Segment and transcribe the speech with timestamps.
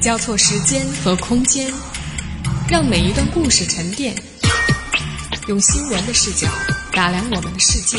[0.00, 1.66] 交错时间和空间，
[2.70, 4.14] 让每一段故事沉淀。
[5.48, 6.46] 用新闻的视角
[6.92, 7.98] 打量我们的世界，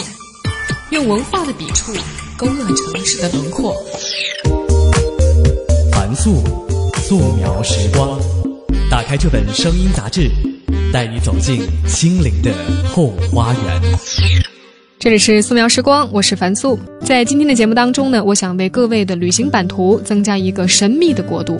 [0.91, 1.93] 用文化的笔触
[2.37, 3.75] 勾勒城市的轮廓。
[5.91, 6.41] 凡素，
[7.01, 8.17] 素描时光。
[8.89, 10.31] 打开这本声音杂志，
[10.93, 12.53] 带你走进心灵的
[12.93, 13.81] 后花园。
[14.97, 16.79] 这里是素描时光，我是樊素。
[17.05, 21.59] 在今天的节目当中呢，我想为各位的旅行版图增加一个神秘的国度。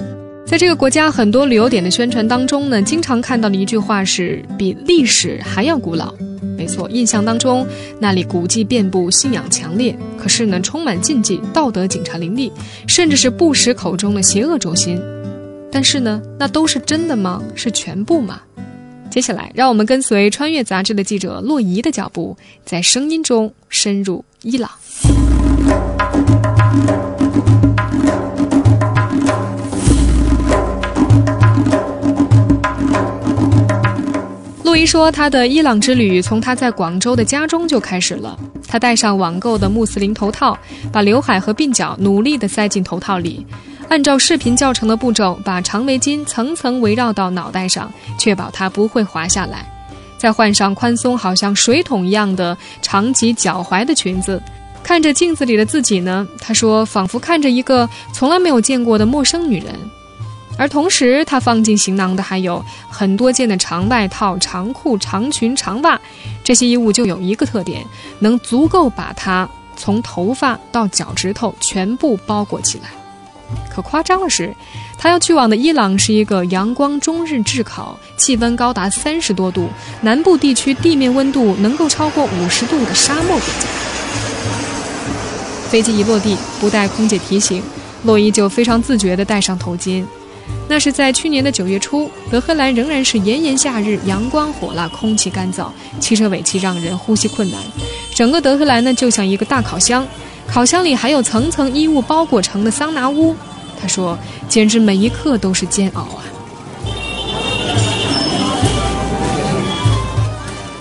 [0.50, 6.12] 在这个国家很多旅游点的宣传当中呢，经常看到的一句话是“比历史还要古老”。
[6.58, 7.64] 没错，印象当中
[8.00, 12.52] 那里古迹遍布，信仰强烈，可是呢，充满禁忌，道德警察林立，
[12.88, 15.00] 甚至是不食口中的邪恶轴心。
[15.72, 17.44] 但是呢，那都是真的吗？
[17.54, 18.42] 是全部吗？
[19.12, 24.72] 接下来，让我们跟随《穿越》杂志的记者洛伊的脚步，在声音中深入伊朗。
[34.80, 38.40] 听说，他的伊朗之旅从他在广州的家中就开始了。
[38.66, 40.58] 他戴上网购的穆斯林头套，
[40.90, 43.46] 把刘海和鬓角努力地塞进头套里。
[43.90, 49.70] 按照视频教程的步骤，把长围巾层层围绕到脑袋上，确保它不会滑下来。
[50.18, 54.42] 再换上宽松好像水桶一样的长及脚踝的裙子，
[54.82, 59.76] 看着镜子里的自己呢，他说仿佛看着一个从来没有见过的陌生女人。
[60.60, 65.98] 而同时，他放进行囊的还有很多件的长外套、长裤、长裙、长袜。
[66.44, 67.86] 这些衣物就有一个特点，
[68.20, 72.90] 能足够把它从头发到脚趾头全部包裹起来。
[73.74, 74.54] 可夸张的是，
[74.98, 79.70] 他要去往的伊朗是一个阳光终日炙烤、气温高达三十多度、
[80.02, 83.68] 南部地区地面温度能够超过五十度的沙漠国家。
[85.70, 87.64] 飞机一落地，不带空姐提醒，
[88.04, 90.04] 洛伊就非常自觉地戴上头巾。
[90.72, 95.66] 那是在去年的九月初，德黑兰仍然是炎炎夏日，阳光火辣，空气干燥，
[96.00, 97.60] 汽车尾气让人呼吸困难。
[98.14, 100.08] 整个德黑兰呢，就像一个大烤箱。
[100.46, 103.36] 烤箱里还有层层衣物包裹成的桑拿屋，
[103.82, 104.16] 他说
[104.48, 106.22] ：“简直每一刻都是煎熬啊！”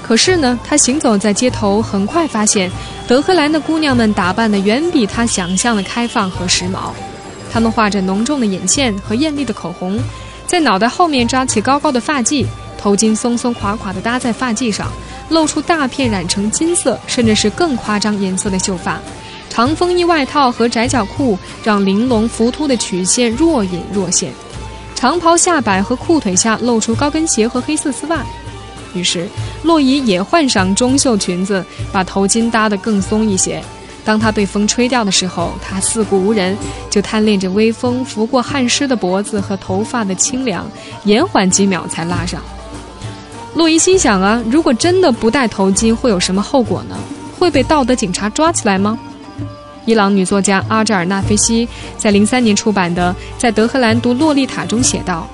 [0.03, 2.71] 可是呢，他行走在街头，很快发现
[3.07, 6.93] 德黑兰的姑娘们打扮的远比他想象的开放和时髦。
[7.51, 9.99] 她们画着浓重的眼线和艳丽的口红，
[10.47, 14.91] 在脑袋后面扎起高高的发髻，头巾松松垮垮地搭在发髻上，
[15.29, 18.99] 露出大片染成金色甚至是更夸张颜色的秀发。
[19.51, 24.33] 长风衣外套和窄脚裤让玲珑浮凸的曲线若隐若现，
[24.95, 28.25] 长袍下摆和裤腿下露出高跟鞋和黑色丝袜。
[28.95, 29.29] 于是，
[29.63, 33.63] 洛伊也换上中袖裙子，把头巾搭得更松一些。
[34.09, 36.57] 当他被风吹掉的时候，他四顾无人，
[36.89, 40.67] 就贪恋着微风拂过汗湿的脖子和头发的清凉，
[41.05, 42.41] 延缓几秒才拉上。
[43.55, 46.97] 洛伊心想啊，如果真的不戴头巾，会有什么后果呢？
[47.39, 48.99] 会被道德警察抓起来吗？
[49.85, 51.69] 伊朗女作家阿扎尔纳菲西
[51.99, 55.29] 在零三年出版的《在德黑兰读洛丽塔》中写道：“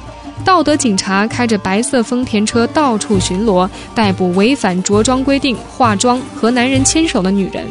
[0.45, 7.65] 道德警察开着白色丰田车到处巡逻，逮捕违反着装规定、化妆和男人牵手的女人。”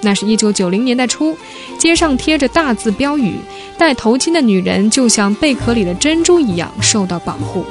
[0.00, 1.36] 那是一九九零年代初，
[1.78, 3.34] 街上贴着大字标语
[3.76, 7.64] ：“戴头巾的女人就像贝壳里的珍珠一样受到保护。”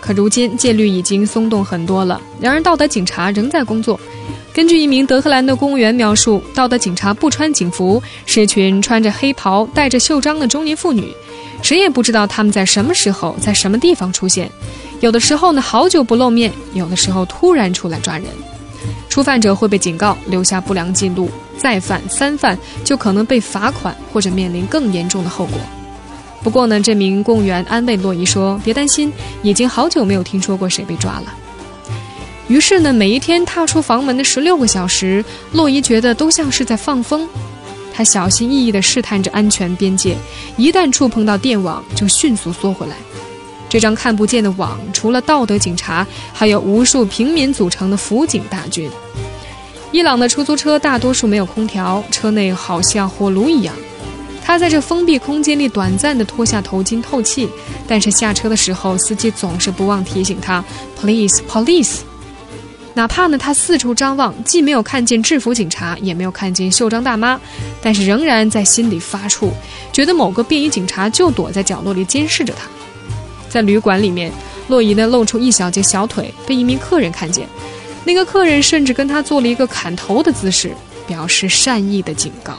[0.00, 4.00] 可如今戒律已经松动很多了，然而道德警察仍在工作。
[4.54, 11.12] 根据一名德黑兰的公务员描述，道德警察不穿警服，是群穿着黑袍、戴着袖章的中年妇女，
[11.62, 14.50] 谁也不知道他们在什么时候、在什么地方出现。
[15.00, 18.26] 有的时候呢，好久不露面；有的时候突然出来抓人。
[19.08, 21.26] 初犯者会被警告，留下不良记录；
[21.56, 25.58] 再犯、三犯就可能被罚款或者面临更严重的后果。
[26.42, 31.34] 不过呢，这名公务员安慰洛伊说：“别担心，已经好久没有听说过谁被抓了。”
[32.46, 37.28] 于是呢，每一天踏出房门的十六个小时，洛伊觉得都像是在放风。
[37.98, 40.16] 他小心翼翼地试探着安全边界，
[40.56, 42.94] 一旦触碰到电网，就迅速缩回来。
[43.68, 48.88] 这张看不见的网，除了道德警察，还有无数平民组成的辅警大军。
[49.90, 53.74] 伊朗的出租车大多数没有空调，车内好像火炉一样。
[54.44, 57.48] 他在这封闭空间里短暂地脱下头巾透气，
[57.88, 60.64] 但是下车的时候，司机总是不忘提醒他
[61.00, 62.02] ：“Please, police。”
[62.98, 67.40] 哪怕呢，他四处张望，既没有看见制服警察，也没有看见袖章大妈，
[67.80, 69.52] 但是仍然在心里发怵，
[69.92, 72.68] 觉得某个便衣警察就躲在角落里监视着他。
[73.48, 74.32] 在旅馆里面，
[74.66, 77.46] 洛伊呢露出一小截小腿，被一名客人看见，
[78.02, 80.72] 那个客人甚至跟他做了一个砍头的姿势。
[81.06, 82.58] 表示善意的警告。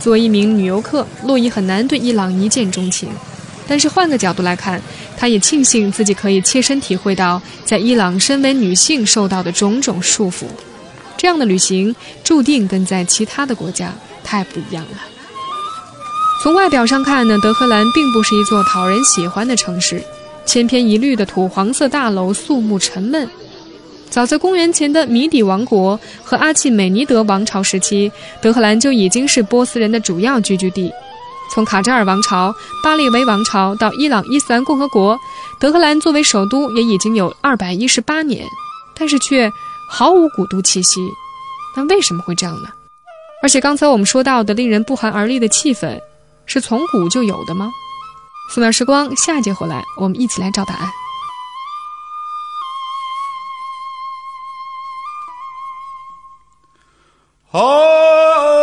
[0.00, 3.10] 作为一名女游客，洛伊很难对伊朗一见钟情，
[3.72, 4.78] 但是换个角度来看，
[5.16, 10.44] 她也庆幸自己可以切身体会到在伊朗身为女性受到的种种束缚。
[11.16, 14.98] 这样的旅行注定跟在其他的国家太不一样了。
[16.42, 20.04] 从外表上看呢，德黑兰并不是一座讨人喜欢的城市，
[20.44, 23.26] 千篇一律的土黄色大楼，肃穆沉闷。
[24.10, 30.92] 早在公元前的米底王国和阿契美尼德王朝时期，德黑兰就已经是波斯人的主要聚居地。
[31.52, 35.18] 从卡扎尔王朝、巴列维王朝到伊朗伊斯兰共和国，
[35.58, 38.46] 德黑兰作为首都也已经有二百一十八年，
[38.94, 39.50] 但是却。
[39.94, 41.06] 毫无古都气息，
[41.76, 42.68] 那为什么会这样呢？
[43.42, 46.00] 而且刚才我们说到的令人不寒而栗的气氛，
[46.46, 47.70] 是从古就有的吗？
[48.48, 50.88] 素描时光，下一节回来我们一起来找答案。
[57.50, 58.61] 好。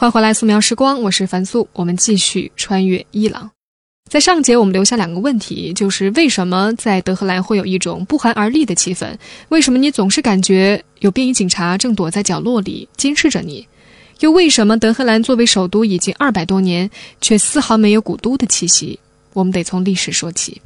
[0.00, 1.68] 欢迎回来，素描时光，我是樊素。
[1.72, 3.50] 我们继续穿越伊朗。
[4.08, 9.08] 在上节我们留下两个问题，就是为什么在德黑兰会有一种不寒而栗的气氛？
[9.48, 13.66] 为什么你总是感觉有便衣警察正躲在角落里监视着你？
[14.20, 16.88] 又为什么德黑兰作为首都已经二百多年，
[17.20, 18.96] 却丝毫没有古都的气息？
[19.32, 20.62] 我们得从历史说起。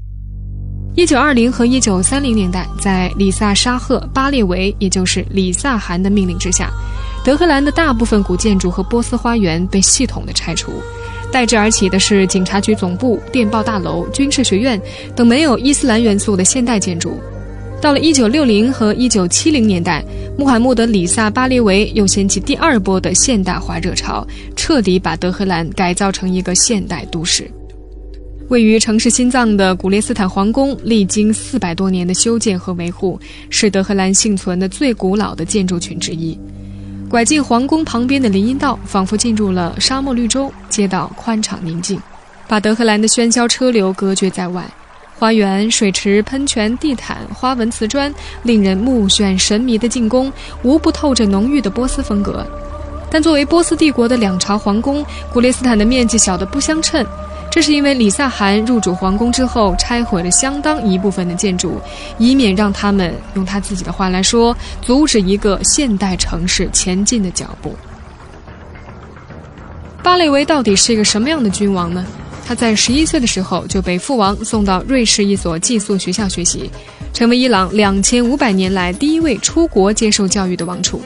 [0.95, 6.71] 一九二零和一九三零年代，在里萨沙赫巴列维，也就是里萨汗的命令之下。
[7.25, 10.73] 德黑兰的大部分古建筑和波斯花园被系统的拆除，
[11.31, 14.81] 代之而起的是警察局总部、电报大楼、军事学院
[15.14, 17.21] 等没有伊斯兰元素的现代建筑。
[17.81, 20.05] 到了1960和1970年代，
[20.37, 24.26] 穆罕默德里萨巴列维又掀起第二波的现代化热潮，
[24.57, 27.49] 彻底把德黑兰改造成一个现代都市。
[28.49, 36.37] 位于城市心脏的古列斯坦皇宫，历经四百多年的修建和维护，是德黑兰幸存的最古老的建筑群之一。
[37.12, 42.00] 拐进皇宫旁边的林荫道，仿佛进入了沙漠绿洲，街道宽敞宁静，
[42.49, 44.64] 把德黑兰的喧嚣车流隔绝在外。
[45.19, 48.11] 花园、水池、喷泉、地毯、花纹瓷砖，
[48.45, 52.47] 令人目眩神迷的进攻，无不透着浓郁的波斯风格。
[53.11, 55.04] 但作为波斯帝国的两朝皇宫，
[55.35, 57.04] 古列斯坦的面积小得不相称。
[57.54, 61.78] 这是因为李萨汗入主皇宫之后，拆毁了相当一部分的建筑，
[62.16, 67.76] 以免让他们用他自己的话来说，阻止一个现代城市前进的脚步。
[70.02, 72.02] 巴列维到底是一个什么样的君王呢？
[72.47, 76.71] 他在十一岁的时候就被父王送到瑞士一所寄宿学校学习，
[77.12, 81.02] 成为伊朗两千五百年来第一位出国接受教育的王储。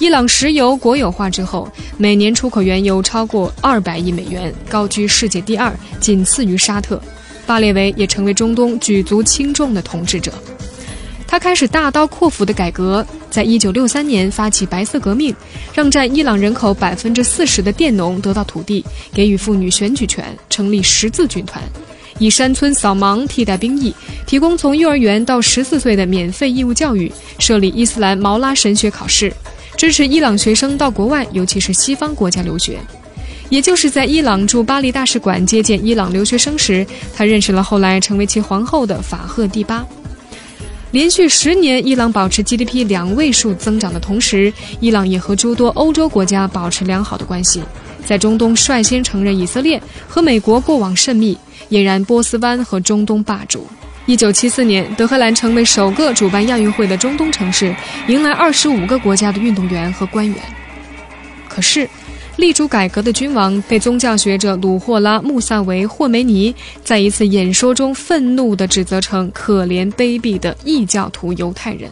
[0.00, 6.98] 伊朗石油国有化之后，每年出口原油超过二百亿美元，高居世界第二，仅次于沙特。
[7.46, 10.32] 巴列维也成为中东举足轻重的统治者。
[11.26, 15.36] 他开始大刀阔斧的改革，在一九六三年发起白色革命，
[15.74, 21.62] 让占伊朗人口百分之四十的佃农得到土地，给予妇女选举权，成立十字军团，
[22.18, 23.94] 以山村扫盲替代兵役，
[24.26, 29.30] 提供从幼儿园到十四岁的免费义务教育，设立伊斯兰毛拉神学考试，
[29.80, 32.78] 支持伊朗学生到国外，尤其是西方国家留学。
[33.48, 39.82] 也就是在伊朗驻巴黎大使馆接见伊朗留学生时，他认识了后来成为其皇后的法赫蒂巴。
[40.90, 47.62] 连续十年，伊朗保持 GDP 两位数增长的同时，伊朗也和诸多欧洲国家保持良好的关系，
[48.04, 51.38] 在中东率先承认以色列，和美国过往甚密，
[51.70, 53.66] 俨然波斯湾和中东霸主。
[54.06, 57.74] 一九七四年，德黑兰成为首个主办亚运会的中东城市，
[58.08, 60.36] 迎来二十五个国家的运动员和官员。
[61.48, 61.88] 可是。
[62.36, 71.90] 力主改革的君王被宗教学者鲁霍拉·穆萨维·霍梅尼在一次演说中愤怒地指责成可怜卑鄙的异教徒犹太人。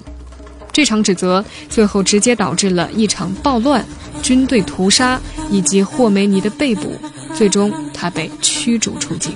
[0.72, 3.84] 这场指责最后直接导致了一场暴乱、
[4.22, 6.98] 军队屠杀以及霍梅尼的被捕，
[7.34, 9.34] 最终他被驱逐出境。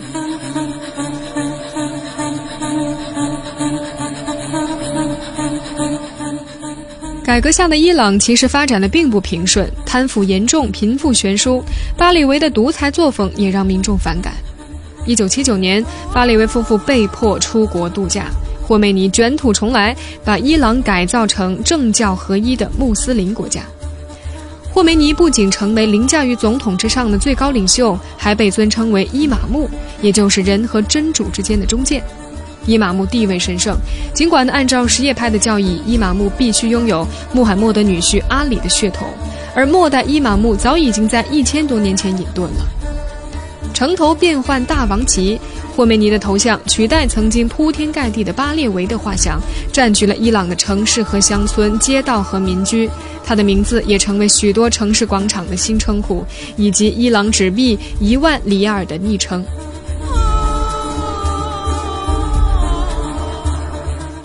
[7.24, 11.62] 改革下的伊朗其实发展的并不平顺，贪腐严重，贫富悬殊。
[11.96, 14.34] 巴里维的独裁作风也让民众反感。
[15.06, 18.26] 一九七九年，巴里维夫妇被迫出国度假，
[18.60, 23.62] 霍梅尼卷土重来，把伊朗改造成政教合一的穆斯林国家。
[24.72, 32.02] 霍梅尼不仅成为凌驾于总统之上的最高领袖，还被尊称为伊玛目，也就是人和真主之间的中介。
[32.66, 33.76] 伊玛目地位神圣，
[34.14, 39.08] 尽管按照什叶派的教义，伊玛目必须拥有穆罕默德女婿阿里的血统，
[39.54, 42.66] 而末代伊玛目早已经在一千多年前隐遁了。
[43.74, 45.40] 城头变换大王旗，
[45.74, 49.40] 霍梅尼的头像取代曾经铺天盖地的巴列维的画像，
[49.72, 52.88] 占据了伊朗的城市和乡村、街道和民居。
[53.24, 56.24] 他的名字也成为许多城市广场的新称呼，
[56.56, 59.42] 以及伊朗纸币一万里尔的昵称。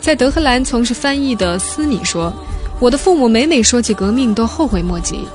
[0.07, 2.33] 在德黑兰从事翻译的斯米说
[2.79, 5.27] ：“我的父母每每说起革命，都后悔莫及。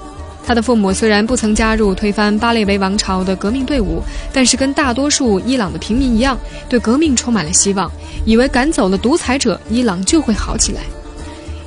[0.46, 4.02] 他的父母虽然不曾加入推翻巴列维王朝的革命队伍，
[4.32, 6.38] 但是跟大多数伊朗的平民一样，
[6.70, 7.92] 对革命充满了希望，
[8.24, 10.80] 以为赶走了独裁者，伊朗就会好起来。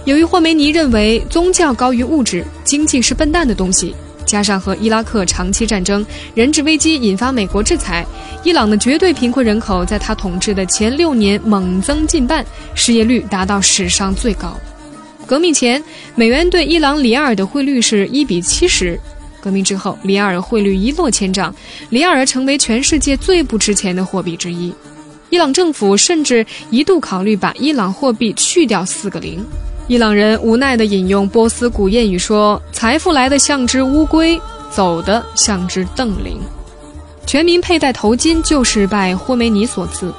[0.06, 3.96] 由于霍梅尼认为宗教高于物质，经济是笨蛋的东西。”
[4.26, 8.06] 加上和伊拉克长期战争、人质危机引发美国制裁，
[8.44, 14.60] 伊朗的绝对贫困人口在他统治的前六年猛增近半，失业率达到史上最高。
[15.26, 15.84] 革命前，
[16.16, 18.96] 美元对伊朗里亚尔的汇率是一比七十；
[19.42, 21.54] 革命之后，里亚尔汇率一落千丈，
[21.90, 24.74] 里亚尔成为全世界最不值钱的货币之一。
[25.32, 29.44] 伊朗政府甚至一度考虑把伊朗货币去掉四个零。
[29.88, 36.40] 伊朗人无奈地引用波斯古谚语说：“财富来的像只乌龟，走的像只瞪羚。”
[37.28, 40.12] 全民佩戴头巾就是拜霍梅尼所赐。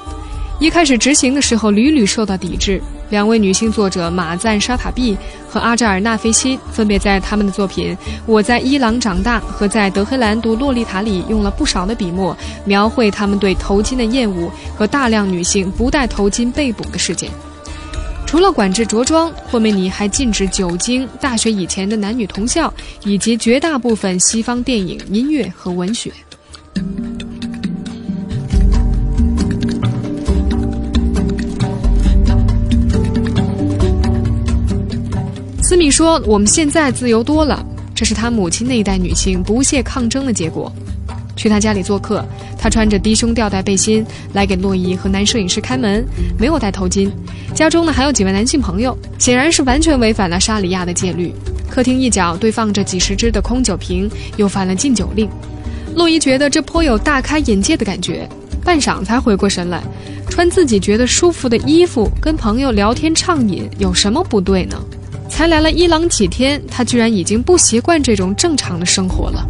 [0.61, 2.81] 一开始执行的时候，屡屡受到抵制。
[3.11, 5.17] 两位女性作者马赞沙塔毕
[5.51, 7.93] 和阿扎尔纳菲西分别在他们的作品
[8.25, 17.29] 《我在伊朗长大》和在德黑兰读《洛丽塔》里用了不少的笔墨，描绘他们对头巾的厌恶和大量女性不戴头巾被捕的事件。
[18.27, 22.73] 除了管制着装，霍梅尼还禁止酒精、大学以前的男女同校，
[23.05, 26.13] 以及绝大部分西方电影、音乐和文学。
[35.63, 37.65] 斯米说：“我们现在自由多了，
[37.95, 40.71] 这是他母亲那一代女性不懈抗争的结果。”
[41.37, 42.25] 去他家里做客，
[42.59, 46.05] 他穿着低胸吊带背心来给洛伊和男摄影师开门，
[46.39, 47.11] 没有戴头巾。
[47.55, 51.33] 家中呢还有几位男性朋友，显然是完全违反了莎里亚的戒律。
[51.69, 55.29] 客厅一角堆放着几十只的空酒瓶，又犯了禁酒令。
[55.95, 58.29] 洛伊觉得这颇有大开眼界的感觉，
[58.65, 59.83] 半晌才回过神来，
[60.29, 64.77] 穿自己觉得舒服的衣服，跟朋友聊天畅饮，有什么不对呢？
[65.29, 69.47] 才来了伊朗几天，他居然已经不习惯这种正常的生活了。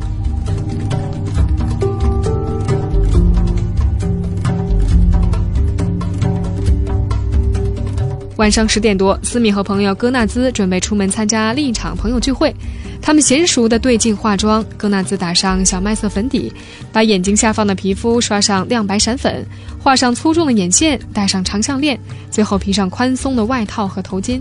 [8.37, 12.55] 晚上十点多，斯米和朋友戈纳兹准备出门参加另一场朋友聚会。
[13.01, 16.53] 他们娴熟地对镜化妆，戈纳兹打上小麦色粉底，
[16.93, 19.43] 把眼睛下方的皮肤刷上亮白闪粉，
[19.79, 21.99] 画上粗重的眼线，戴上长项链，
[22.31, 24.39] 最后披上宽松的外套和头巾。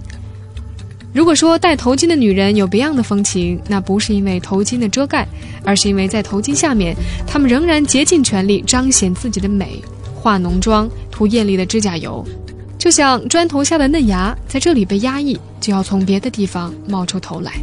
[1.14, 5.26] 如果说戴头巾的女人有别样的风情，那不是因为头巾的遮盖，
[5.64, 6.94] 而是因为在头巾下面，
[7.26, 9.82] 她们仍然竭尽全力彰显自己的美，
[10.14, 12.26] 化浓妆，涂艳丽的指甲油。
[12.86, 17.54] 就像砖头下的嫩芽，在这里被压抑，就要从别的地方冒出头来。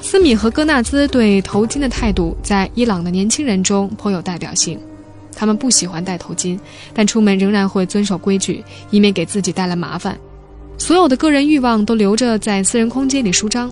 [0.00, 4.78] 斯米和戈纳兹对头巾的态度，在伊朗的年轻人中颇有代表性。
[5.34, 6.56] 他们不喜欢戴头巾，
[6.92, 10.16] 但出门仍然会遵守规矩，以免给自己带来麻烦。
[10.78, 13.68] 所有的个人欲望都留着在私人空间里舒张。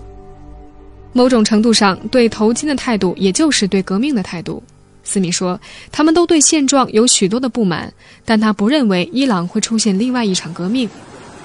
[1.13, 4.61] 某种程度上，对头巾的态度，也就是对革命的态度。
[5.03, 5.59] 斯米说
[5.91, 7.91] ：“他们都对现状有许多的不满，
[8.23, 10.89] 但他不认为伊朗会出现另外一场革命。”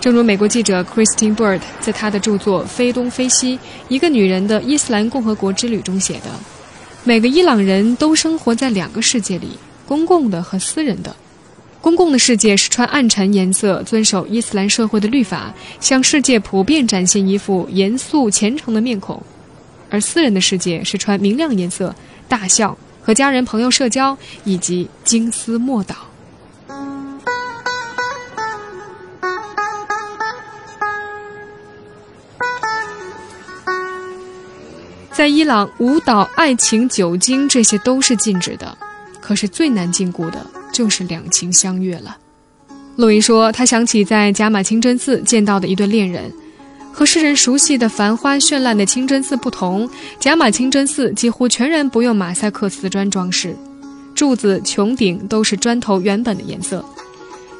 [0.00, 6.30] 正如美国记者 Christine Bird 在他的著作《非东非西：一个女人的伊斯兰共和国之旅》中写的
[7.02, 11.14] ：“每个伊朗人都生活在两个世界里，公共的和私人的。
[11.80, 19.20] 公共的世界是穿暗沉颜色、遵守伊斯兰社会的律法，向世界普遍展现一副严肃虔诚的面孔；
[19.90, 21.92] 而私人的世界是穿明亮颜色、
[22.28, 25.96] 大笑。”和家人朋友社交，以及惊思莫岛。
[35.10, 38.76] 在伊朗，舞蹈、爱情、酒精，这些都是禁止的。
[39.22, 42.14] 可是最难禁锢的，就是两情相悦了。
[42.96, 46.30] 路易说，他想起在贾马清真寺见到的一对恋人。
[46.98, 53.54] 和世人熟悉的繁花绚烂的清真寺不同，贾马清真寺几乎全然不用马赛克瓷砖装饰，
[54.16, 56.84] 柱子、穹顶都是砖头原本的颜色。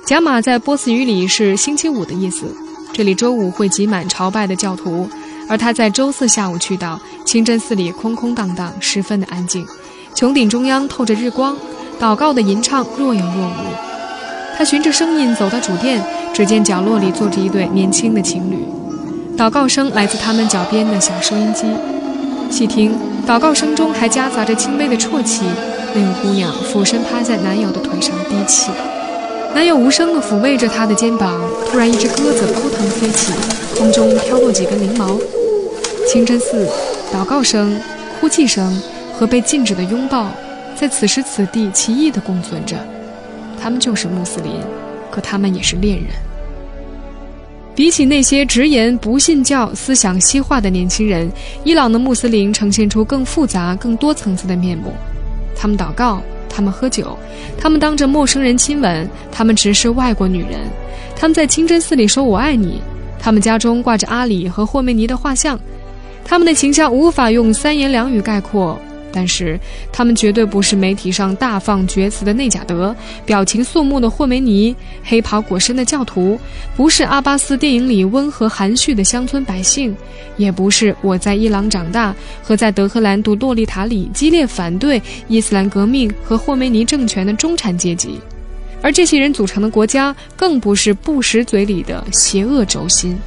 [0.04, 2.52] 贾马在波斯语里是星期五的意思，
[2.92, 5.08] 这里周五会挤满朝拜的教徒，
[5.48, 9.64] 而他在周四下午去到清真寺里，空空荡荡，十分的安静。
[10.16, 11.56] 穹顶中央透着日光，
[12.00, 14.56] 祷告的吟唱若有若无。
[14.56, 18.58] 他循着声音走到主殿，只见角落里坐着一对年轻的情侣。
[19.38, 21.64] 祷告声来自他们脚边的小收音机，
[22.50, 22.92] 细听，
[23.24, 25.44] 祷告声中还夹杂着轻微的啜泣。
[25.94, 28.72] 那个姑娘俯身趴在男友的腿上低泣，
[29.54, 31.40] 男友无声地抚慰着她的肩膀。
[31.70, 33.32] 突然，一只鸽子扑腾飞起，
[33.78, 35.16] 空中飘落几根翎毛。
[36.08, 36.66] 清真寺，
[37.14, 37.80] 祷告声、
[38.20, 38.82] 哭泣声
[39.16, 40.32] 和被禁止的拥抱，
[40.74, 42.74] 在此时此地奇异地共存着。
[43.62, 44.54] 他们就是穆斯林，
[45.12, 46.06] 可他们也是恋人。
[47.78, 51.30] 比起那些直言不信教、思想西化的年轻人，
[51.62, 54.92] 伊朗的穆斯林呈现出更复杂、更多层次的面目。
[55.54, 57.16] 他们祷告，他们喝酒，
[57.56, 60.68] 他们当着陌生人亲吻，他们直视外国女人，
[61.14, 62.82] 他们在清真寺里说“我爱你”，
[63.16, 65.56] 他们家中挂着阿里和霍梅尼的画像，
[66.24, 68.76] 他们的形象无法用三言两语概括。
[69.10, 69.58] 但是，
[69.90, 72.94] 他们绝对不是媒体上大放厥词的内贾德，
[73.24, 76.38] 表情肃穆的霍梅尼，黑袍裹身的教徒，
[76.76, 79.96] 不是阿巴斯电影里温和含蓄的乡村百姓，
[80.36, 88.20] 也不是我在伊朗长大和在德黑兰读《洛丽塔》里激烈反对伊斯兰革命和霍梅尼政权的中产阶级，
[88.82, 93.18] 而这些人组成的国家，更不是布什嘴里的邪恶轴心。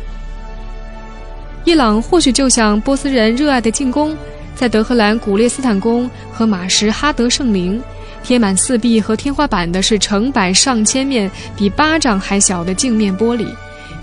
[1.65, 4.15] 伊朗或许就像波斯人热爱的进攻。
[4.61, 7.81] 在德黑兰古列斯坦宫和马什哈德圣陵，
[8.21, 13.47] 贴满四壁和天花板的是成百上千面比巴掌还小的镜面玻璃，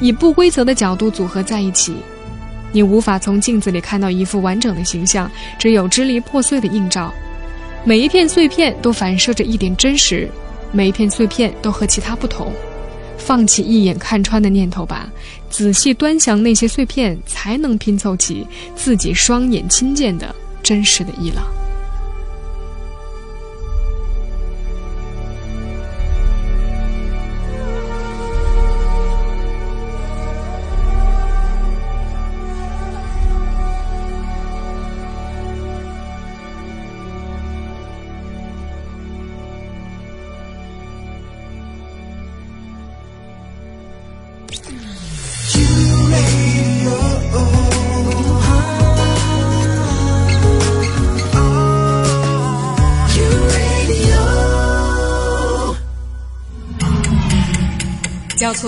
[0.00, 1.94] 以不规则的角度组合在一起。
[2.72, 7.14] 你无法从镜子里看到一副完整的形象，只有支离破碎的映照。
[7.84, 10.28] 每一片碎片都反射着一点真实，
[10.72, 12.52] 每一片碎片都和其他不同。
[13.16, 15.08] 放弃一眼看穿的念头吧，
[15.48, 18.44] 仔细端详那些碎片，才能拼凑起
[18.74, 20.34] 自己双眼亲见的。
[20.62, 21.57] 真实的伊朗。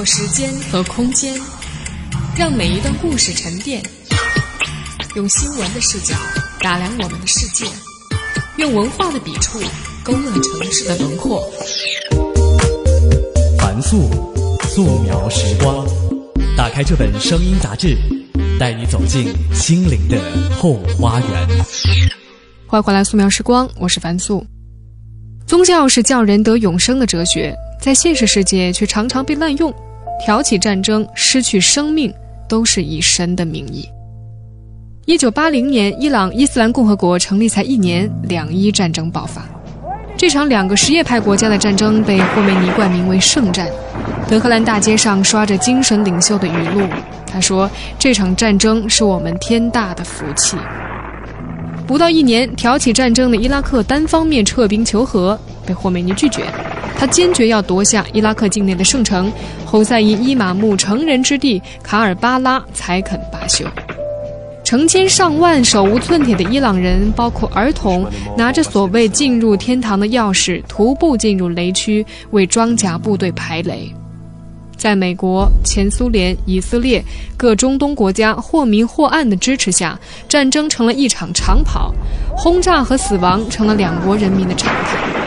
[0.05, 1.35] 时间和空间，
[2.37, 3.83] 让每一段故事沉淀。
[5.15, 6.15] 用新闻的视角
[6.61, 7.67] 打量我们的世界，
[8.57, 9.61] 用文化的笔触
[10.03, 11.43] 勾勒城市的轮廓。
[13.59, 14.09] 凡素，
[14.69, 15.87] 素描时光。
[16.57, 17.97] 打开这本声音杂志，
[18.59, 20.19] 带你走进心灵的
[20.57, 21.49] 后花园。
[22.67, 24.47] 欢迎回来，素描时光，我是樊素。
[25.47, 29.75] 宗教是叫人得永生的哲学，在现实世界却常常被滥用，
[30.25, 32.13] 挑起战争、失去生命，
[32.49, 33.89] 都是以神的名义。
[35.07, 39.43] 一九八零年，伊朗伊斯兰共和国成立才一年，两伊战争爆发。
[40.17, 43.67] 这场两个什叶派国家的战争被霍梅尼冠名为圣战。
[44.29, 46.87] 德黑兰大街上刷着精神领袖的语录，
[47.27, 50.57] 他说：“这场战争是我们天大的福气。”
[51.89, 55.37] 不到一年，挑起战争的伊拉克单方面撤兵求和，
[55.71, 56.43] 被霍梅尼拒绝。
[56.99, 59.33] 他坚决要夺下伊拉克境内的圣城
[59.65, 63.65] 侯赛因伊玛目成人之地卡尔巴拉，才肯罢休。
[64.65, 68.05] 成千上万手无寸铁的伊朗人，包括儿童，
[68.37, 73.93] 拿着所谓进入天堂的钥匙，徒步进入雷区，为装甲部队排雷。
[74.77, 77.05] 在美国、前苏联、以色列
[77.37, 81.93] 各中东国家或明或暗的支持下，战争成了一场长跑，
[82.37, 85.20] 轰炸和死亡成了两国人民的常态。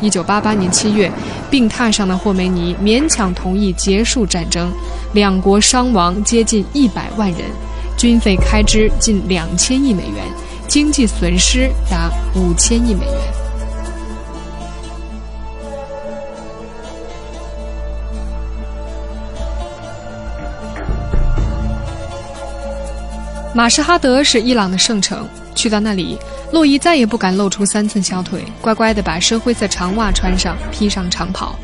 [0.00, 1.10] 一九八八年七月，
[1.50, 4.72] 病榻上的霍梅尼勉强同意结束战争，
[5.12, 7.40] 两国伤亡接近一百万人，
[7.96, 10.24] 军费开支近两千亿美元，
[10.68, 13.14] 经济损失达五千亿美元。
[23.54, 26.16] 马什哈德是伊朗的圣城，去到那里，
[26.50, 31.54] 洛伊再也不敢露出三寸小腿，乖乖地把深灰色长袜穿上，披上长袍。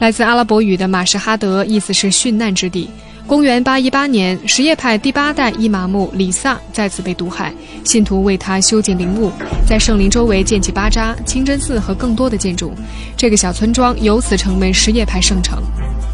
[0.00, 2.90] 来自阿拉伯语的马什哈德，意思是殉难之地。
[3.24, 9.30] 公元八一八年，什叶派第八代伊玛目里萨再次被毒害，信徒为他修建陵墓，
[9.64, 12.72] 在圣陵周围建起巴扎、清真寺和更多的建筑，
[13.16, 15.62] 这个小村庄由此成为什叶派圣城。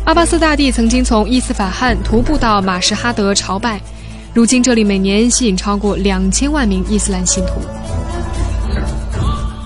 [0.04, 3.80] 阿巴斯大帝曾经从伊斯法罕徒步到马什哈德朝拜。
[4.34, 7.60] 如今这里每年吸引超过两千万名伊斯兰信徒。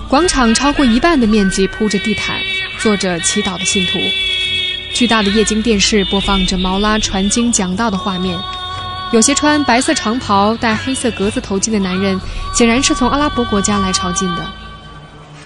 [0.09, 2.39] 广场超过一半的面积铺着地毯，
[2.79, 3.99] 坐着祈祷的信徒。
[4.93, 8.39] 巨大的液晶电视播放着毛拉传经讲道的画面。
[9.11, 12.19] 有些穿白色长袍、戴黑色格子头巾的男人，
[12.55, 14.45] 显然是从阿拉伯国家来朝觐的。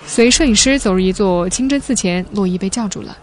[0.05, 3.17] 随摄影师走入一座清真寺前，洛伊被叫住了。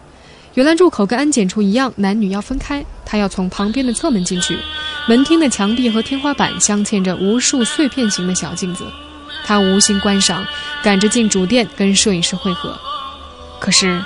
[0.55, 2.83] 原来入口跟安检处一样，男女要分开。
[3.05, 4.57] 他要从旁边的侧门进去。
[5.05, 8.85] 门厅的墙壁和天花板镶嵌着无数碎片形的小镜子。
[9.45, 10.45] 他无心观赏，
[10.81, 12.73] 赶着进主殿跟摄影师会合。
[13.59, 14.01] 可是，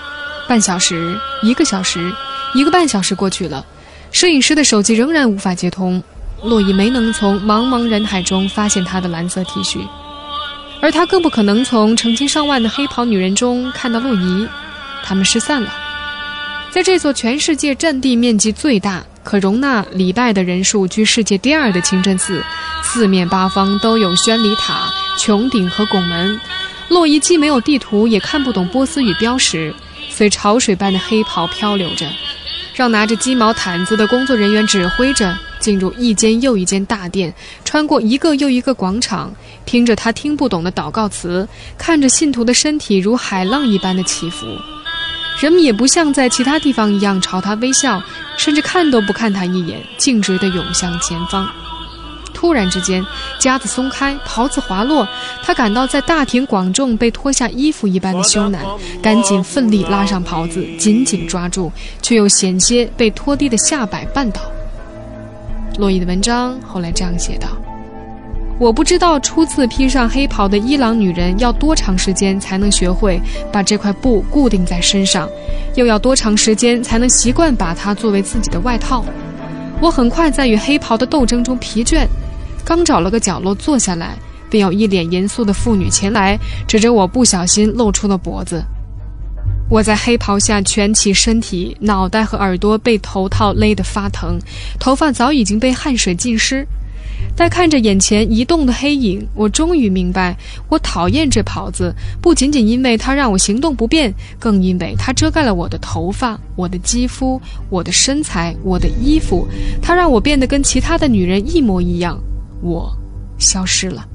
[0.48, 2.12] 半小时、一个小时、
[2.56, 3.64] 一个半小时过去了，
[4.12, 6.02] 摄影师的手机仍然无法接通。
[6.42, 9.88] 洛伊没能从茫茫人海中发现他的蓝色 T 恤，
[10.82, 14.48] 而他更不可能从成千上万的黑袍女人中看到洛伊。
[15.04, 15.72] 他们失散了。
[16.72, 22.44] 在这座全世界占地面积最大、可容纳礼拜的人数居世界第二的清真寺，
[22.84, 26.40] 四面八方都有宣礼塔、穹顶和拱门。
[26.88, 29.74] 洛伊既没有地图，也看不懂波斯语标识，
[30.10, 32.08] 随潮水般的黑袍漂流着，
[32.76, 37.34] 让拿着鸡毛毯子的工作人员指挥着，进入一间又一间大殿，
[37.66, 39.34] 穿过一个又一个广场，
[39.66, 41.48] 听着他听不懂的祷告词，
[41.80, 44.46] 看着信徒的身体如海浪一般的起伏。
[45.40, 48.02] 人们也不像在其他地方一样朝他微笑，
[48.38, 51.50] 甚至看都不看他一眼，径直地涌向前方。
[52.34, 53.06] 突然之间，
[53.40, 55.08] 夹子松开，袍子滑落，
[55.42, 58.58] 他感到在大庭广众被脱下衣服一般的羞赧，
[59.02, 61.72] 赶紧奋力拉上袍子，紧紧抓住，
[62.02, 64.42] 却又险些被拖低的下摆绊倒。
[65.78, 67.48] 洛伊的文章后来这样写道。
[68.60, 73.20] 我不知道初次披上黑袍的伊朗女人要多长时间才能学会
[73.54, 75.30] 把这块布固定在身上，
[75.76, 79.06] 又要多长时间才能习惯把它作为自己的外套。
[79.80, 82.06] 我很快在与黑袍的斗争中疲倦，
[82.66, 84.18] 刚找了个角落坐下来，
[84.50, 88.62] 便有一脸严肃的妇女前来，指着我不小心露出了脖子。
[89.70, 94.38] 我在黑袍下蜷起身体，脑袋和耳朵被头套勒得发疼，
[94.78, 96.68] 头发早已经被汗水浸湿。
[97.36, 109.48] 但看着眼前移动的黑影，我终于明白，我讨厌这袍子，不仅仅因为它让我行动不便，更因为它遮盖了我的头发、我的肌肤、我的身材、我的衣服。
[109.82, 112.20] 它让我变得跟其他的女人一模一样，
[112.62, 112.94] 我
[113.38, 114.06] 消失了。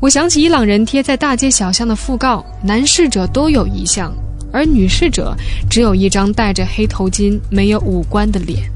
[0.00, 4.12] 我想起伊朗人贴在大街小巷的讣告，男逝者都有遗像，
[4.52, 5.34] 而女逝者
[5.70, 8.70] 只有一张戴着黑头巾、没有五官的脸。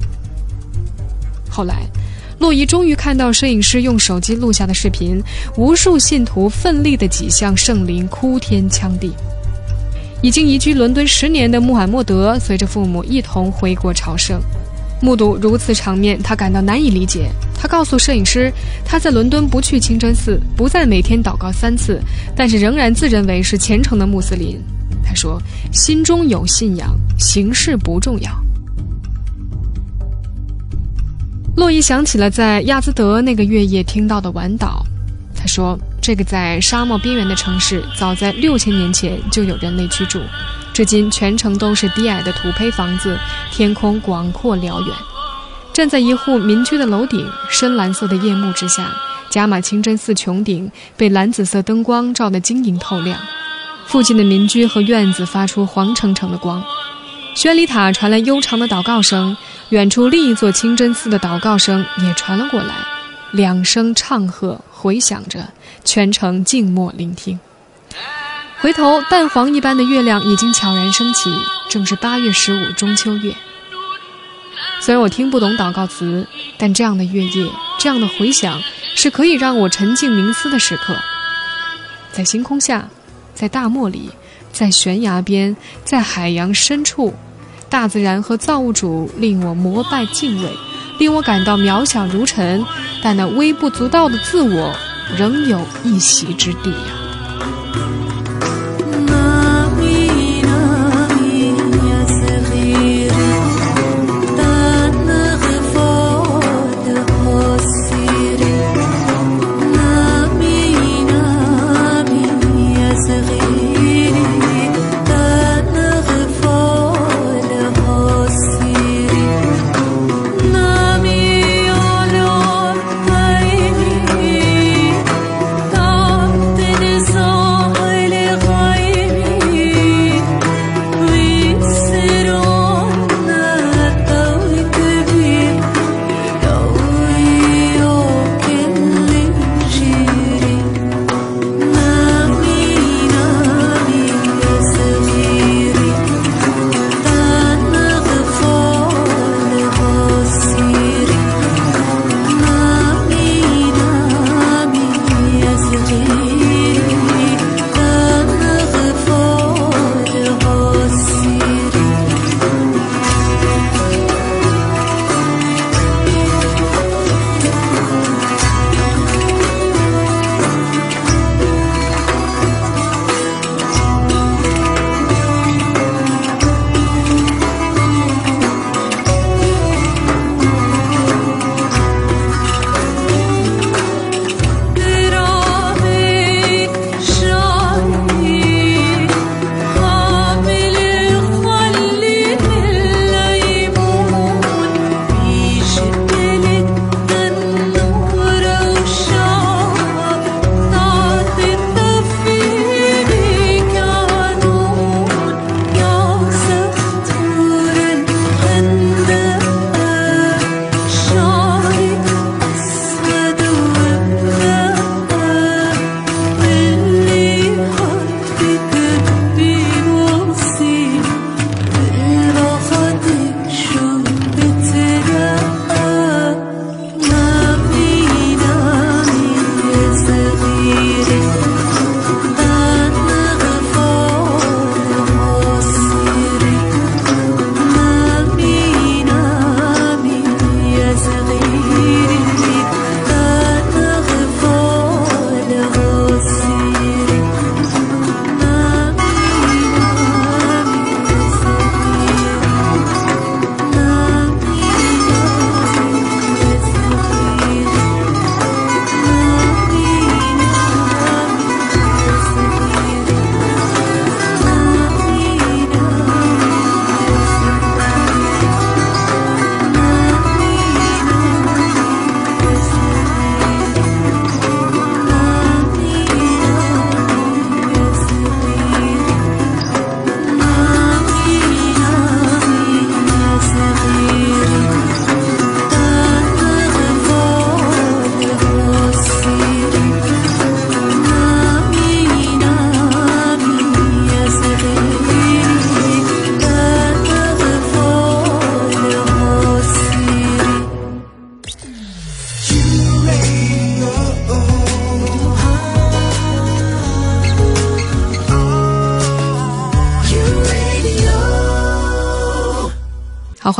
[1.48, 1.86] 后来，
[2.40, 5.22] 洛伊终于看到摄影师用手机录下的视频，
[5.58, 9.12] 无数信徒奋力地挤向圣灵，哭天抢地。
[10.22, 14.40] 已经移居伦敦十年的穆罕默德随着父母一同回国朝圣，
[15.02, 17.30] 目睹如此场面，他感到难以理解。
[17.54, 18.50] 他告诉摄影师，
[18.86, 22.00] 他在伦敦不去清真寺，不再每天祷告三次，
[22.34, 24.58] 但是仍然自认为是虔诚的穆斯林。
[25.04, 25.38] 他说
[25.72, 28.30] ：“心中有信仰，形式不重要。”
[31.56, 34.84] 洛伊想起了在亚兹德那个月夜听到的晚岛，
[35.36, 35.78] 他说。
[36.02, 40.18] 这个在沙漠边缘的城市，早在六千年前就有人类居住，
[40.72, 43.18] 至今全城都是低矮的土坯房子，
[43.52, 44.88] 天空广阔辽远。
[45.74, 48.90] 站在一户民居的楼顶，深蓝色的夜幕之下，
[49.28, 53.20] 加玛清真寺穹顶被蓝紫色灯光照得晶莹透亮，
[53.86, 56.64] 附近的民居和院子发出黄澄澄的光。
[57.34, 59.36] 宣礼塔传来悠长的祷告声，
[59.70, 62.74] 远处另一座清真寺的祷告声也传了过来，
[63.32, 65.48] 两声唱和回响着。
[65.82, 67.40] 全程静默聆听。
[68.58, 71.34] 回头，淡黄一般的月亮已经悄然升起，
[71.70, 73.34] 正是八月十五中秋月。
[74.80, 76.26] 虽然我听不懂祷告词，
[76.58, 78.60] 但这样的月夜，这样的回响，
[78.94, 80.94] 是可以让我沉静冥思的时刻。
[82.12, 82.88] 在星空下，
[83.34, 84.10] 在大漠里，
[84.60, 87.14] 在悬崖边，在海洋深处，
[87.70, 90.50] 大自然和造物主令我膜拜敬畏，
[90.98, 92.62] 令我感到渺小如尘，
[93.02, 94.76] 但那微不足道的自我。
[95.16, 96.99] 仍有一席之地呀。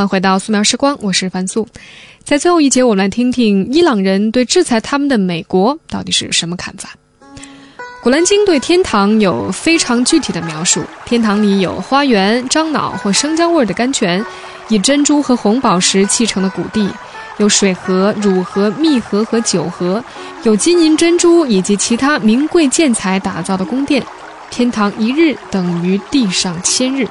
[0.01, 1.69] 欢迎回到素描时光，我是樊素。
[2.25, 6.95] 在最后一节，我们来听听伊朗人对制裁他们的美国到底是什么看法。
[8.03, 14.25] 古兰经对天堂有非常具体的描述：天堂里有花园、樟脑或生姜味的甘泉，
[14.71, 16.89] 以珍珠和红宝石砌成的谷地，
[17.37, 20.03] 有水河、乳河、蜜河和酒河，
[20.45, 24.03] 有金银珍珠以及其他名贵建材打造的宫殿。
[24.49, 27.07] 天堂一日等于地上千日。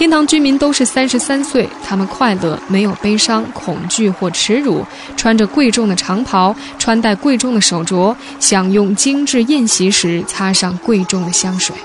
[0.00, 4.82] 天堂居民都是三十三岁，他们快乐，没有悲伤、恐惧或耻辱，
[5.14, 11.76] 穿着贵重的长袍，穿戴贵重的手镯，享用精致宴席时擦上贵重的香水。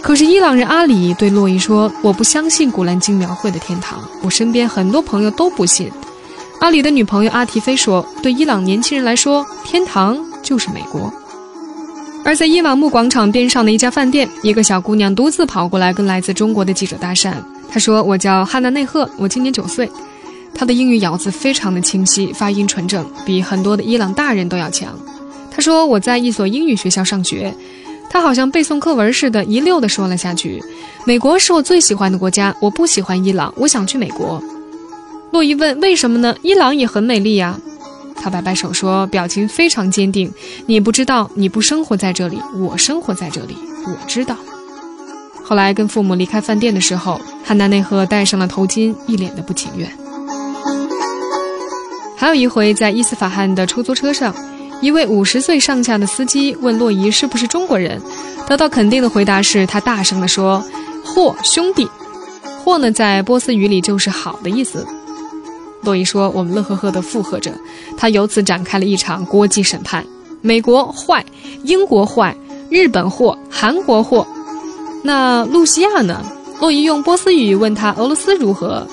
[0.00, 5.90] 可是伊朗人阿里对洛伊说：“我不相信古兰经描绘的天堂，我身边很多朋友都不信。”
[6.62, 11.12] 阿里的女朋友阿提菲说：“对伊朗年轻人来说，天堂就是美国。”
[12.22, 17.34] 而在伊瓦木广场边上的一家饭店，一个小姑娘独自跑过来跟来自中国的记者搭讪。
[17.68, 19.90] 她说：“我叫汉娜内赫，我今年九岁。”
[20.54, 24.94] 她的英语咬字非常的清晰，发音纯正，比很多的伊朗大人都要强。
[25.50, 27.52] 她说：“我在一所英语学校上学。”
[28.10, 30.62] 她好像背诵课文似的，一溜的说了下去
[31.06, 34.42] ：“美国是我最喜欢的国家，我不喜欢伊朗，我想去美国。”
[35.32, 36.36] 洛伊问：“为什么呢？
[36.42, 37.58] 伊朗也很美丽呀。”
[38.22, 40.30] 他摆摆手说，表情非常坚定
[40.66, 43.56] ：“你不知道，你不生活在这里，我生活在这里，
[43.86, 44.36] 我知道。”
[45.42, 49.90] 后来跟父母离开饭店的时候，汉娜内赫戴上了头巾，一脸的不情愿。
[52.16, 54.34] 还有一回，在伊斯法罕的出租车上，
[54.82, 58.00] 一位五十岁上下的司机问洛伊是不是中国人，
[58.46, 60.62] 得到肯定的回答是他大声地说
[61.02, 61.88] ：“霍兄弟，
[62.62, 64.86] 霍呢，在波斯语里就是好的意思。”
[65.82, 67.52] 洛伊说：“我们乐呵呵地附和着。”
[67.96, 70.04] 他由此展开了一场国际审判：
[70.42, 71.24] 美国坏，
[71.64, 72.34] 英国坏，
[72.68, 74.26] 日本货，韩国货。
[75.02, 76.22] 那露西亚呢？
[76.60, 78.86] 洛伊用波斯语问他：“俄罗斯如何？”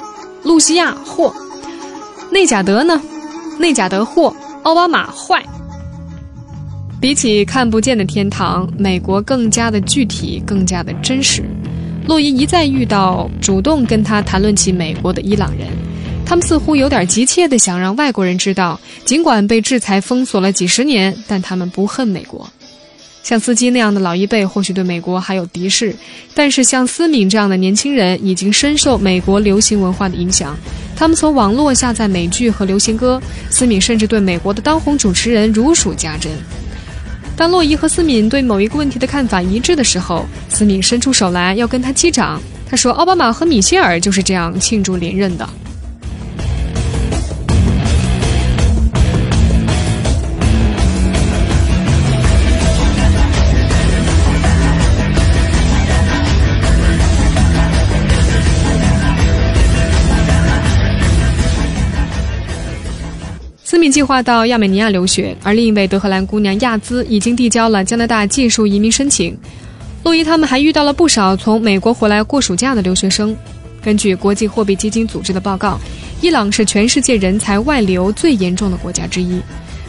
[0.43, 1.34] 露西亚货。
[2.32, 3.02] 内贾德呢？
[3.60, 4.34] 内贾德货。
[4.63, 5.43] 奥巴马坏。
[7.00, 11.43] 比起看不见的天堂，美国更加的具体，更加的真实。
[12.08, 15.67] 洛伊一再遇到主动跟他谈论起美国的伊朗人。
[16.28, 22.46] 他们似乎有点急切地想让外国人知道，尽管被制裁封锁了几十年，但他们不恨美国。
[23.24, 25.96] 像司机那样的老一辈或许对美国还有敌视，
[26.34, 30.54] 但是像思敏这样的年轻人已经深受美国流行文化的影响。
[30.98, 36.30] 他们从网络下载美剧和流行歌，思敏甚至对美国的当红主持人如数家珍。
[37.38, 42.42] 当洛伊和思敏对某一个问题的看法一致的时候，思敏伸出手来要跟他击掌。
[42.70, 45.48] 他说：“奥巴马和米歇尔就是这样庆祝连任的。”
[63.91, 69.38] 计划到亚美尼亚留学，而另一位德荷兰姑娘亚兹已经递交了加拿大技术移民申请。
[70.04, 73.36] 洛伊他们还遇到了不少从美国回来过暑假的留学生。
[73.84, 75.80] 根据国际货币基金组织的报告，
[76.21, 79.39] 伊朗是全世界人才外流最严重的国家之一，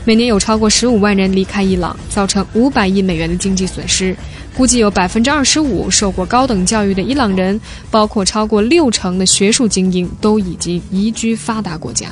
[0.05, 4.17] 每年有超过十五万人离开伊朗，造成五百亿美元的经济损失。
[4.57, 12.09] 估计有百分之二十五受过高等教育的伊朗人，包括超过六成的学术精英，都已经移居发达国家。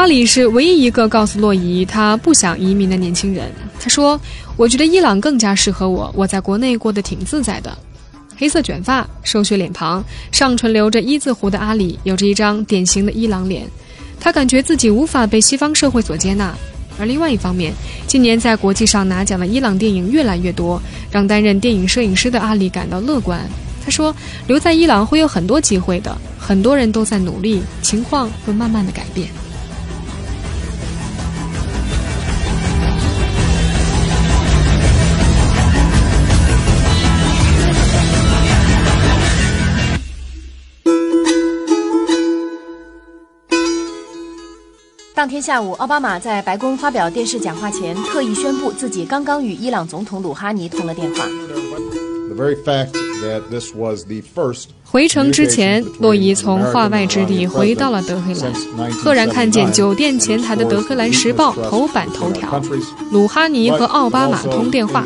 [0.00, 3.52] 阿里是唯一一个告诉洛伊他不想移民的年轻人。
[3.78, 4.18] 他说
[4.56, 7.76] ：“我觉得伊朗更加适合我，我在国内过得挺自在的。”
[8.34, 13.68] 黑色卷发、瘦削脸庞、上唇留着一字胡的阿里，有着一张典型的伊朗脸。
[14.18, 16.56] 他感觉自己无法被西方社会所接纳。
[16.98, 17.70] 而另外一方面，
[18.06, 20.80] 今年在国际上拿奖的伊朗电影越来越多，
[21.10, 23.38] 让担任电影摄影师的阿里感到乐观。
[23.84, 24.16] 他说
[24.48, 29.28] ：“留在伊朗会有很多机会的，很多人都在努力，情况会慢慢的改变。”
[45.20, 51.26] 当天下午，奥巴马在白宫发表电视讲话前，特意宣布自己刚刚与伊朗总统鲁哈尼通了电话。
[54.82, 62.58] 回程之前，洛伊从化外之地回到了德黑兰，赫然看见酒店前台的《德黑兰时报》头版头条：
[63.12, 65.04] 鲁哈尼和奥巴马通电话。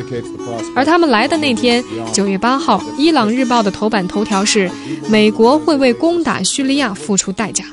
[0.76, 4.70] 而他们来的那天，九月八号，《伊朗日报》的头版头条是：
[5.08, 7.64] 美国会为攻打叙利亚付出代价。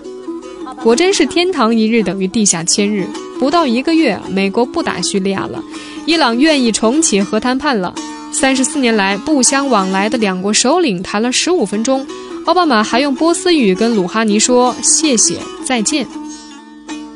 [0.83, 3.07] 果真是天堂一日等于地下千日。
[3.39, 5.63] 不到一个月，美国不打叙利亚了，
[6.05, 7.93] 伊朗愿意重启核谈判了。
[8.31, 12.05] 三十四年来不相往来的两国首领谈了十五分钟，
[12.45, 16.07] 奥巴马还用波斯语跟鲁哈尼说谢谢再见。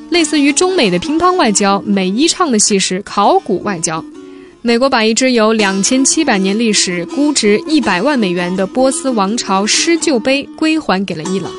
[0.09, 4.03] 类似于中美的乒乓外交，美伊唱的戏是考古外交。
[4.61, 11.51] 美国把一只有两千七百年历史、估值一百万美元的波斯王朝施救碑归还给了伊朗。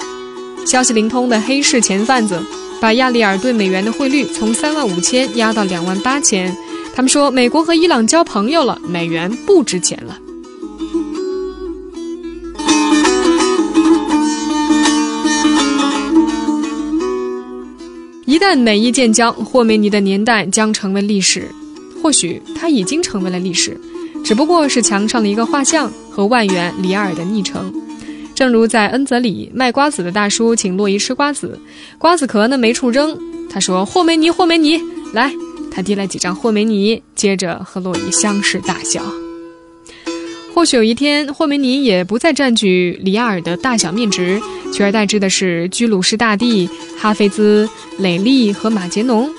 [0.66, 2.38] 消息灵通的黑市钱贩子
[2.80, 6.54] 把亚利尔兑美元的汇率从三万五千压到两万八千。
[6.92, 10.18] 他们说美国和伊朗交朋友了，美元不值钱了。
[18.24, 21.48] 一旦美伊建交，霍梅尼的年代将成为历史。
[22.02, 23.80] 或许他已经成为了历史，
[24.24, 27.72] 只不过是墙上的一个画像和万元里尔的昵称。
[28.36, 31.58] 正如在恩泽里卖瓜子的大叔请洛伊吃瓜子，
[31.96, 33.18] 瓜子壳呢没处扔。
[33.48, 34.78] 他说：“霍梅尼，霍梅尼，
[35.14, 35.32] 来。”
[35.72, 39.02] 他递来几张霍梅尼，接着和洛伊相视大笑。
[40.54, 44.38] 或许有一天，霍梅尼也不再占据里亚尔的大小面值，
[44.70, 46.68] 取而代之的是居鲁士大帝、
[46.98, 47.66] 哈菲兹、
[47.98, 49.30] 雷利和马杰农。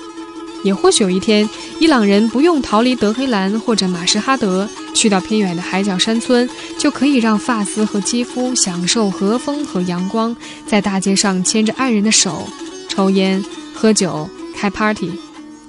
[0.64, 1.48] 也或许有一天，
[1.78, 6.48] 伊朗人不用逃离德黑兰或者马什哈德，去到偏远的海角山村，
[6.78, 10.34] 就可以让发丝和肌肤享受和风和阳光，
[10.66, 12.48] 在大街上牵着爱人的手，
[12.88, 13.42] 抽烟、
[13.74, 15.12] 喝酒、开 party，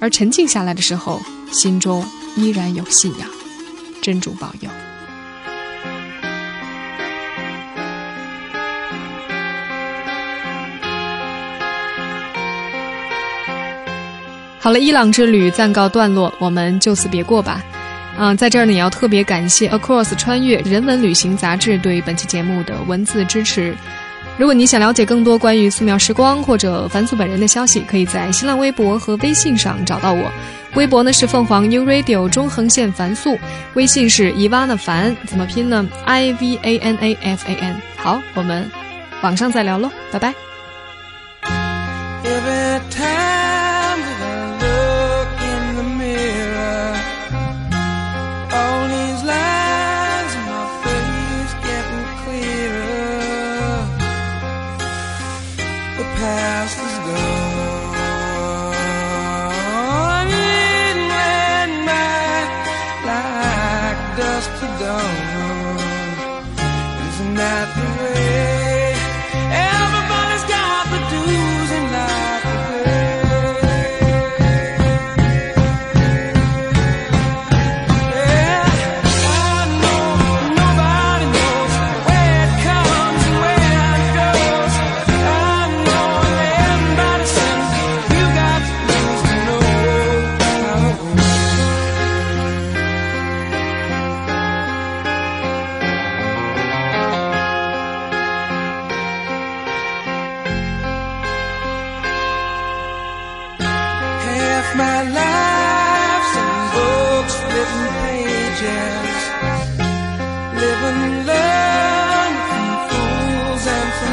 [0.00, 1.20] 而沉静下来的时候，
[1.52, 2.04] 心中
[2.36, 3.28] 依然有信仰。
[4.02, 4.89] 真主保佑。
[14.60, 17.64] 好了，伊朗之旅暂告段落，我们就此别过吧。
[18.18, 23.74] 嗯，在这儿呢，也要特别感谢 Across 穿越人文旅行杂志对本期节目的文字支持。
[24.36, 30.30] 如果你想了解更多关于素描时光或者凡素本人的消息，可以在新浪微博和微信上找到我。
[30.74, 33.38] 微博呢是凤凰 New Radio 中横线凡素，
[33.74, 37.80] 微信是伊娃的凡，怎么拼呢？I V A N A F A N。
[37.96, 38.70] 好，我们
[39.22, 40.49] 网上再聊喽，拜拜。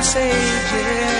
[0.07, 1.16] Sages.